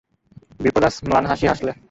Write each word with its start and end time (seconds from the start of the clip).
বিপ্রদাস 0.59 0.95
ম্লান 1.03 1.25
হাসি 1.25 1.45
হাসলে। 1.47 1.71